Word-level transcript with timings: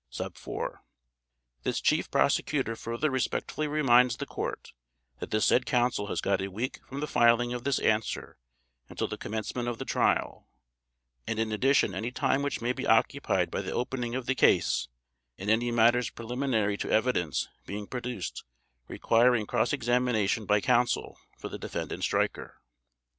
4) 0.33 0.81
This 1.61 1.79
Chief 1.79 2.09
Prosecutor 2.09 2.75
further 2.75 3.11
respectfully 3.11 3.67
reminds 3.67 4.17
the 4.17 4.25
Court 4.25 4.73
that 5.19 5.29
the 5.29 5.39
said 5.39 5.67
Counsel 5.67 6.07
has 6.07 6.21
got 6.21 6.41
a 6.41 6.47
week 6.49 6.79
from 6.87 7.01
the 7.01 7.07
filing 7.07 7.53
of 7.53 7.65
this 7.65 7.77
answer 7.77 8.39
until 8.89 9.07
the 9.07 9.15
commencement 9.15 9.67
of 9.67 9.77
the 9.77 9.85
Trial, 9.85 10.47
and 11.27 11.37
in 11.37 11.51
addition 11.51 11.93
any 11.93 12.09
time 12.09 12.41
which 12.41 12.61
may 12.63 12.73
be 12.73 12.87
occupied 12.87 13.51
by 13.51 13.61
the 13.61 13.73
opening 13.73 14.15
of 14.15 14.25
the 14.25 14.33
case 14.33 14.87
and 15.37 15.51
any 15.51 15.69
matters 15.69 16.09
preliminary 16.09 16.77
to 16.77 16.89
evidence 16.89 17.47
being 17.67 17.85
produced 17.85 18.43
requiring 18.87 19.45
cross 19.45 19.71
examination 19.71 20.47
by 20.47 20.59
Counsel 20.59 21.15
for 21.37 21.47
the 21.47 21.59
Defendant 21.59 22.01
Streicher. 22.01 22.53